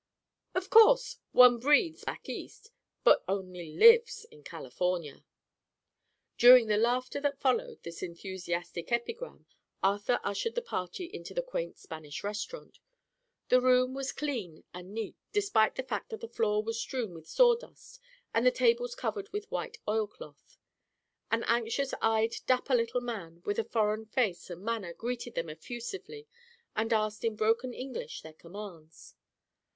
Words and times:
"Of 0.55 0.71
course. 0.71 1.17
One 1.31 1.59
breathes, 1.59 2.03
back 2.05 2.27
east, 2.27 2.71
but 3.03 3.23
only 3.27 3.75
lives 3.77 4.25
in 4.31 4.43
California." 4.43 5.23
During 6.39 6.65
the 6.65 6.77
laughter 6.77 7.19
that 7.21 7.39
followed 7.39 7.83
this 7.83 8.01
enthusiastic 8.01 8.91
epigram 8.91 9.45
Arthur 9.83 10.19
ushered 10.23 10.55
the 10.55 10.63
party 10.63 11.05
into 11.13 11.35
the 11.35 11.43
quaint 11.43 11.77
Spanish 11.77 12.23
restaurant. 12.23 12.79
The 13.49 13.61
room 13.61 13.93
was 13.93 14.11
clean 14.11 14.63
and 14.73 14.91
neat, 14.95 15.17
despite 15.33 15.75
the 15.75 15.83
fact 15.83 16.09
that 16.09 16.21
the 16.21 16.27
floor 16.27 16.63
was 16.63 16.81
strewn 16.81 17.13
with 17.13 17.29
sawdust 17.29 17.99
and 18.33 18.43
the 18.43 18.49
tables 18.49 18.95
covered 18.95 19.31
with 19.31 19.51
white 19.51 19.77
oilcloth. 19.87 20.57
An 21.29 21.43
anxious 21.45 21.93
eyed, 22.01 22.37
dapper 22.47 22.73
little 22.73 23.01
man 23.01 23.43
with 23.45 23.59
a 23.59 23.63
foreign 23.63 24.07
face 24.07 24.49
and 24.49 24.63
manner 24.63 24.95
greeted 24.95 25.35
them 25.35 25.47
effusively 25.47 26.27
and 26.75 26.91
asked 26.91 27.23
in 27.23 27.35
broken 27.35 27.71
English 27.71 28.23
their 28.23 28.33
commands. 28.33 29.13